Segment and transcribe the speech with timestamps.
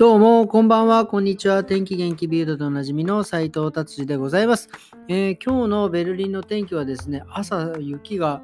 [0.00, 1.62] どうも、こんばんは、こんにちは。
[1.62, 4.70] 天気元気ビルドでおなじみの斉藤達治でございます、
[5.08, 8.40] えー、今日のベルリンの天気はですね、朝雪が、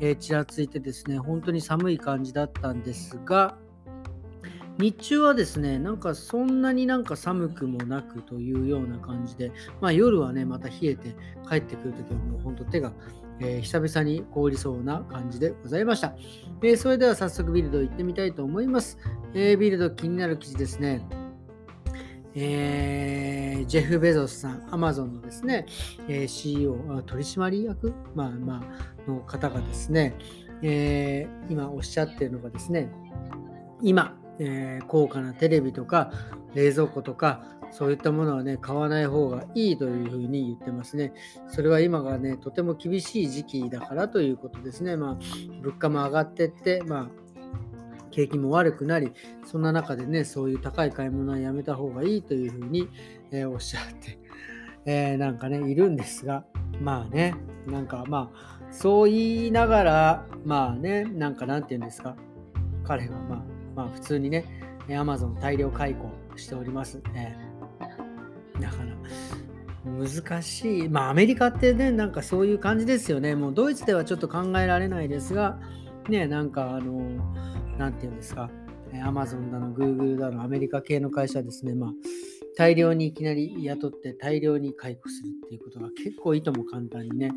[0.00, 3.56] えー、ちらついてですね、本当に寒い感じだったんですが、
[4.78, 11.14] 日中はですね、なんかそんなになんか寒くもなくというような感じで、まあ夜はね、また冷えて
[11.48, 12.92] 帰ってくるときはもう本当手が
[13.40, 16.14] えー、久々に凍りそうな感じでございました。
[16.62, 18.98] えー、それでは早速ビルド行ってみたいと思います。
[19.34, 21.06] えー、ビルド気になる記事ですね。
[22.38, 25.64] え、ジェフ・ベゾスさん、アマゾンのですね、
[26.06, 26.76] え、CEO、
[27.06, 28.62] 取締役、まあま
[29.06, 30.14] あ、の方がですね、
[30.62, 32.90] え、今おっしゃっているのがですね、
[33.80, 36.10] 今、えー、高価なテレビとか
[36.54, 41.12] 冷蔵庫とかそういったものはね買わない方がいいというふうに言ってますね。
[41.48, 44.96] それは今がねとても厳しい時期だからということですね。
[44.96, 45.16] まあ
[45.62, 47.26] 物価も上がってってまあ
[48.10, 49.12] 景気も悪くなり
[49.44, 52.88] そんな中でねそういう高い買い物はやめた方がいいというふうに、
[53.30, 54.18] えー、おっしゃって、
[54.86, 56.44] えー、なんかねいるんですが
[56.80, 57.34] まあね
[57.66, 62.16] なんかまあそう言いながらまあねなんかなんて言うんですか
[62.84, 64.44] 彼がまあまあ普通にね、
[64.88, 67.00] Amazon 大量開講しております。
[67.14, 68.96] えー、だから
[69.86, 70.88] 難しい。
[70.88, 73.36] まあアメリカってね、なんかそういう感じですよね。
[73.36, 75.60] もうドイツではちょっと考えられないですが、
[76.08, 77.22] ね、なんかあの、
[77.78, 78.50] なんていうんですか、
[78.92, 81.90] Amazon だの、Google だの、アメリカ系の会社ですね、まあ、
[82.56, 87.32] 大量にいきなり雇って大量に解雇するっていうことが結構いとも簡単にね、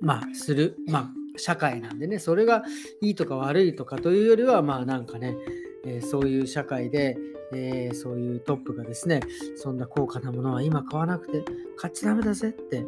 [0.00, 0.76] まあ、する。
[0.86, 2.64] まあ、社会なんでね、それが
[3.00, 5.36] いいとか悪いとかというよりは、まあなんかね、
[5.84, 7.16] えー、そういう社会で、
[7.52, 9.20] えー、そういうトップがですね、
[9.56, 11.44] そんな高価なものは今買わなくて
[11.76, 12.84] 買っちゃダメだぜって、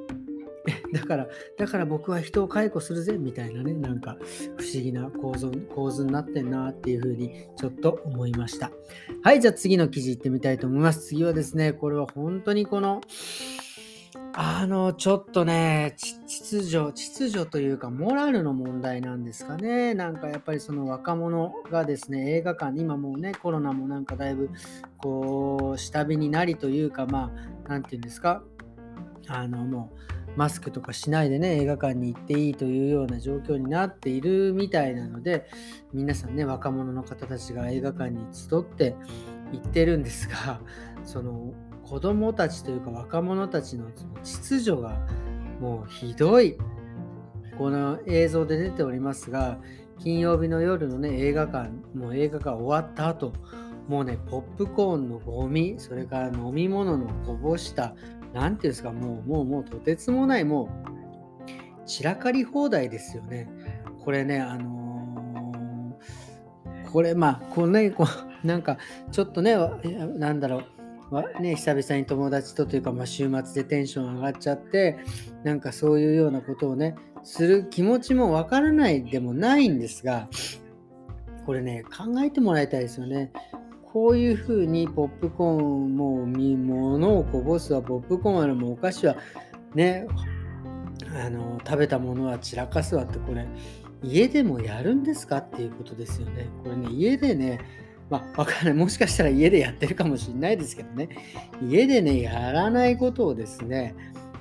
[0.92, 4.18] だから、だから僕は人を解雇するぜみたいなね、なんか
[4.56, 8.70] 不思議な構造構図になってんなっていうふうにちょっと思いました。
[9.22, 11.06] はい、じゃあ次の記事いってみたいと思います。
[11.06, 13.00] 次はですね、これは本当にこの、
[14.32, 19.94] あの、ちょっとね、秩序、秩序というか、モラルの問題なんですかね。
[19.94, 24.50] なんかやっぱりその若者がですね、映画館、今もうね、コロナもなんかだいぶ、
[24.98, 27.32] こう、下火になりというか、ま
[27.66, 28.42] あ、なんていうんですか、
[29.26, 35.48] あの、もう、マスクとかしないでね、映画館に行っていいというような状況になっているみたいなので、
[35.92, 38.94] 皆さんね、若者の方たちが映画館に集って
[39.52, 40.60] 行ってるんですが、
[41.04, 41.52] その、
[41.90, 43.86] 子供たちというか若者たちの
[44.22, 44.96] 秩序が
[45.60, 46.56] もうひどい。
[47.58, 49.58] この映像で出ておりますが
[49.98, 53.34] 金曜日の夜のね映画館もう映画が終わった後
[53.86, 57.94] もうねポップコーンのゴミそれから飲み物のこぼした
[58.32, 60.70] 何ていうんですかもうもうもうとてつもないも
[61.84, 63.50] う散らかり放題ですよね。
[64.02, 68.06] これねあのー、これまあこのねこ
[68.42, 68.78] うなんか
[69.12, 69.54] ちょっとね
[70.16, 70.79] なんだろう
[71.40, 74.98] ね、久々に友達とというか、まあ、週末でテンション上がっちゃって
[75.42, 76.94] なんかそういうようなことをね
[77.24, 80.28] する気持ちもわからないでもないんですが
[81.46, 83.32] これね考えてもらいたいですよね。
[83.92, 89.16] こういうふうにポップコーンも物をこぼすわポップコーンはもお菓子は
[89.74, 90.06] ね
[91.12, 93.48] あの食べたものは散らかすわってこれ
[94.00, 96.48] 家でもやるんですかっていうことですよね。
[96.62, 97.58] これね家でね
[98.10, 98.74] まあ、わかんない。
[98.74, 101.08] もしかしたら家でやってるかもしれないですけどね。
[101.62, 103.94] 家でね、やらないことをですね、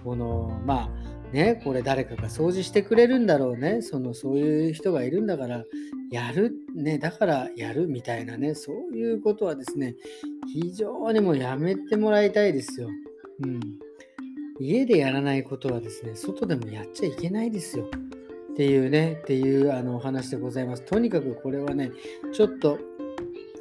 [0.04, 3.84] この、まあ、ね、これ誰かが掃除してくれるんだろうね。
[3.84, 5.64] その、そういう人がいるんだから、
[6.12, 9.96] やる、ね、だからやるみたいなね、そういうことはですね、
[10.52, 12.90] 非常にもうやめてもらいたいですよ。
[13.44, 13.60] うん。
[14.60, 17.86] 家でやらないことはですね、外でもやっちゃいけないですよ。
[17.86, 20.84] っていうね、っていうあのお話でございます。
[20.84, 21.92] とにかくこれはね、
[22.34, 22.80] ちょっと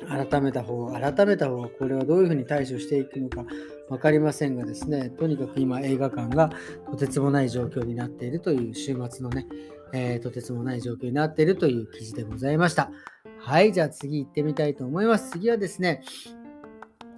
[0.07, 3.45] 改めた方、改めた方がこれはどういうふうに対処していくのか
[3.89, 6.51] 分かりませんがですね、とにかく今映画館が
[6.91, 9.47] とてつもない状況になっているという週末のね、
[9.93, 12.91] えー、とてつもない状況になっているという記事でございました。
[13.41, 15.31] はい、じゃあ次行ってみたいと思います。
[15.31, 16.03] 次はですね、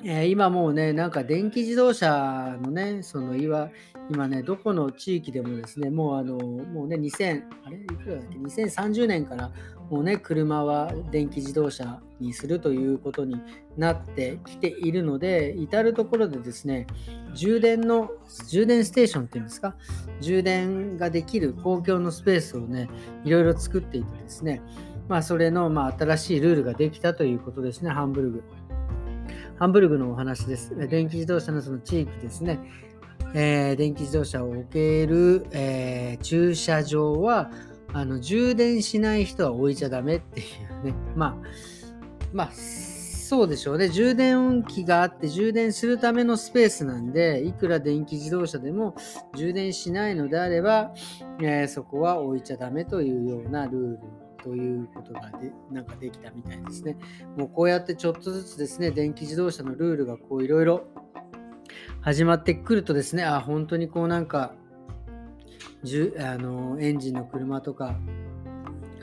[0.03, 3.69] えー、今もうね、なんか電気自動車のね、その今、
[4.11, 7.77] 今ね、どこの地域でもですね、もうあの、もうね、2000、あれ？
[7.77, 9.53] いくらだっけ、2030年から
[9.91, 13.37] もうね、車は電気自動車にするということに
[13.77, 16.87] なってきているので、至るところでですね、
[17.35, 18.11] 充電の、
[18.49, 19.75] 充電ステーションっていうんですか、
[20.21, 22.89] 充電ができる公共のスペースをね、
[23.25, 24.63] いろいろ作っていてですね、
[25.09, 28.45] まあ、それの、まあ、新しいルールができたということですね、ハンブルグ。
[29.61, 30.75] ハンブルグのお話です。
[30.89, 32.59] 電気自動車のその地域ですね。
[33.35, 37.51] えー、電気自動車を置ける、えー、駐車場は
[37.93, 40.45] あの充電しない人は置いちゃダメってい
[40.81, 40.95] うね。
[41.15, 41.37] まあ、
[42.33, 43.91] まあ、そうでしょうね。
[43.91, 48.95] 充電器があって充電するためのスペースなんで、いくら電気自動車でも
[49.37, 50.95] 充電しないのであれば、
[51.39, 53.99] えー、そこは置いちゃダメというようなルール
[54.43, 56.97] ということがでなんかできたみたいですね。
[57.37, 60.87] もうこうやってちょっとずつですね、電気自動車のルールがこういろいろ
[62.01, 64.55] 始まってくるとですね、あ、本当にこうなんか、
[65.83, 67.99] じゅあのエンジンの車とか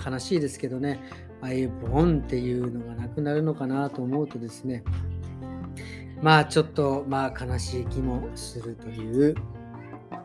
[0.06, 1.00] 悲しいですけどね、
[1.42, 4.84] ああいうボンっていうのがなくなるのかなと思うとですね、
[6.22, 9.36] まあちょっとまあ悲しい気もするという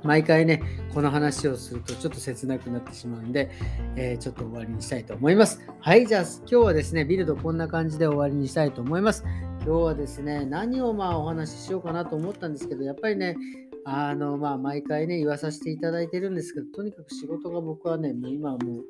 [0.05, 0.63] 毎回ね、
[0.95, 3.51] この話をするとちょっと切なくなってしまうんで、
[3.97, 5.61] えー、ちょっと終わりにしたいと思います。
[5.81, 9.25] はい、じゃあ今日はですね、ビルドこんな感じで終わりにしたいと思います。
[9.65, 13.37] 今日はですね、何をまあお話ししようかなと思ったんですけど、やっぱりね、
[13.85, 18.85] あの、まあ、毎回ね、言わさせていただいてるんですけど、とにかく仕事が僕はね、もう今はもう、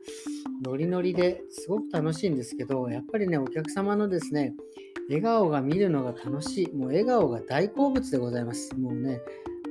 [0.63, 4.55] ノリノリですごく楽しいんですけど、やっぱりね、お客様のですね、
[5.09, 6.73] 笑顔が見るのが楽しい。
[6.75, 8.75] もう笑顔が大好物でございます。
[8.79, 9.21] もうね、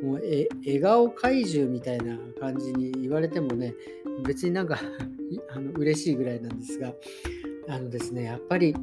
[0.02, 3.74] もうえ笑顔怪獣みたいな感じに言われてもね、
[4.26, 4.80] 別になんか
[5.50, 6.94] あの嬉しいぐらいなんですが、
[7.68, 8.76] あのですね、やっぱり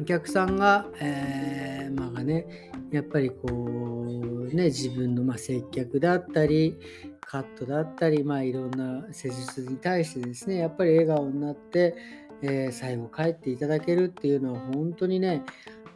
[0.00, 2.46] お客さんが、えー、まあね、
[2.90, 6.78] やっぱりこう、ね、自分のま接客だったり、
[7.20, 11.96] カットだったり、まあいろんな施術に対してですね、やっぱり笑顔になって、
[12.42, 15.42] えー、最後帰っていただけるっていうのは本当にね、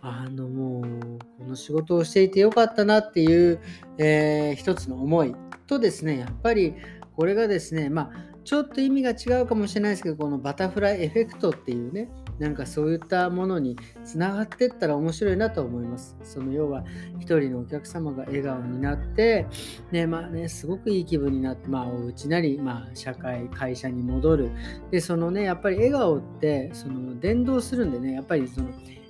[0.00, 3.60] あのもうこの仕事をしていてよかったなっていう、
[3.98, 5.34] えー、一つの思い
[5.66, 6.74] とですねやっぱり
[7.16, 12.08] これがですねまあちょっと意味が違うかもしれないですけどこのバタフライエフェクトっていうね
[12.38, 16.16] なんかそういったものにつながっていったら面白いなと思います。
[16.22, 16.84] その要は
[17.18, 19.46] 一人のお客様が笑顔になって、
[19.90, 24.50] ね、まあね、すごくいい気分になって、まあお家なり、まあ社会、会社に戻る。
[24.90, 28.68] で、そのね、やっぱり笑顔って、その伝導するんでね、やっぱりその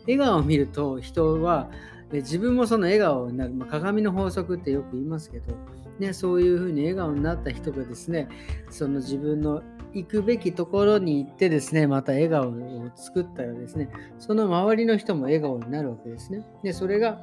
[0.08, 1.70] 笑顔を見ると人は
[2.10, 5.54] 自分もその笑顔になる、まあ、鏡の法則ってよく言いますけど、
[5.98, 8.28] ね、そういうふうに笑顔になった人がですね
[8.70, 9.62] その自分の
[9.92, 16.44] 行くべきところに行ってですねまた笑顔を作ったらですねその周りの人も笑顔になるわけですね。
[16.62, 17.20] でそれが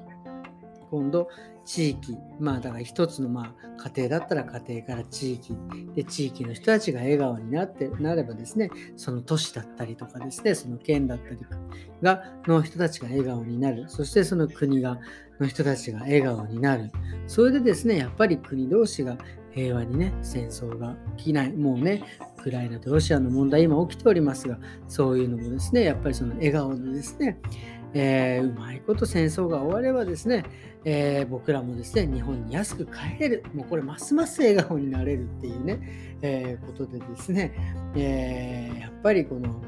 [0.89, 1.27] 今度
[1.65, 5.55] 地域、まあだから一つのまあ家庭だったら家庭から地域、
[5.95, 11.37] で地域の人たちが笑顔になってなればですね、その都市だったりとかですね、その県だったり
[12.01, 14.99] がの人たちが笑顔になる、そしてその国が
[15.39, 16.91] の人たちが笑顔になる。
[17.27, 19.17] それでですね、やっぱり国同士が
[19.51, 22.03] 平和にね、戦争が起きない、もうね、
[22.39, 27.39] ウクライナとロシアの問題今起きておりますが、そういうのもですね、やっぱりその笑顔でですね、
[27.97, 30.43] えー、うまいこと戦争が終わればですね、
[30.83, 33.43] えー、僕らもですね、日本に安く帰れる。
[33.53, 37.53] もうこれ、ますます笑顔になれるっていうね、えー、ことでですね、
[37.95, 39.63] えー、やっぱりこの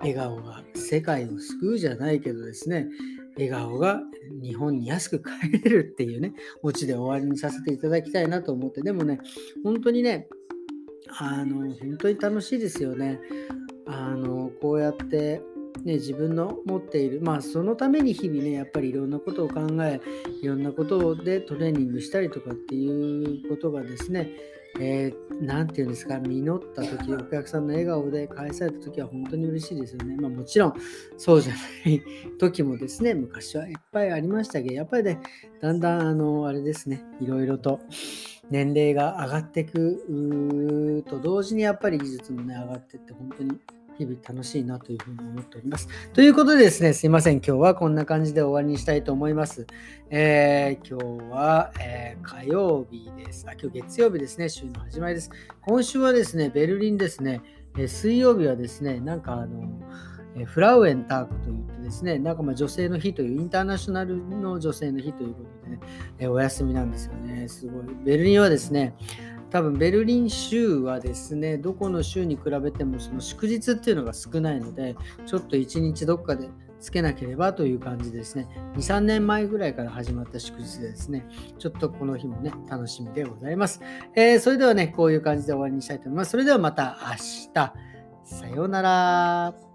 [0.00, 2.88] 笑顔が世界を救うじゃないけどですね、
[3.36, 4.00] 笑顔が
[4.42, 6.32] 日本に安く帰れるっていうね、
[6.62, 9.20] オチで終わりにさせていただきたいなと思って、でもね、
[9.62, 10.28] 本当にね、
[11.20, 13.20] あの、本当に楽しいですよね。
[13.86, 15.42] あの、こうやって、
[15.84, 20.00] ね、自分の持っている、まあそのために日々ね、やっぱりいろんなことを考え、
[20.42, 24.30] いろんなことでトレーニングしたりとかっていうことがですね、
[24.78, 30.16] えー、て言うんですか、実った時、お客さんの笑顔で返された時は本当に嬉しいですよね。
[30.20, 30.74] まあもちろん
[31.16, 32.02] そうじゃない
[32.38, 35.20] 時もですね、昔はいっぱいありましたけど、やっぱりね、
[35.60, 37.80] だんだんあの、あれですね、いろいろと
[38.50, 43.52] 年齢が上がっていくと同時にやっぱり技術もね、上がってって本当に
[43.98, 45.88] 日々楽しいなというふうに思っております。
[46.12, 47.36] ということでですね、すいません。
[47.36, 49.66] 今日はこんな感じで終わりにしたいと思います。
[50.10, 53.46] えー、今日は、えー、火曜日です。
[53.48, 54.48] あ、今日月曜日ですね。
[54.48, 55.30] 週の始まりです。
[55.62, 57.40] 今週はですね、ベルリンですね。
[57.78, 59.68] え水曜日はですね、なんかあの、
[60.44, 65.80] フラウエンタークといってですね、なんかま女性の日という、インターナショナルの女性の日ということでね、
[66.18, 67.48] えお休みなんですよね。
[67.48, 67.84] すごい。
[68.04, 68.94] ベルリンはですね、
[69.50, 76.48] 多分ベルリン州はですね、どこの州に比べてもその祝日っていうのが少ないので、ちょっと一日どっかで
[76.80, 78.48] つけなければという感じですね。
[78.74, 81.26] 2、3年前ぐらいから始まった祝日でですね、
[81.58, 83.80] ちょっとこの日もね、楽しみでございます。
[84.14, 86.32] えー、それではね、こういう感じで終わりにしたいと思います。
[86.32, 87.72] それではまた明日。
[88.24, 89.65] さようなら。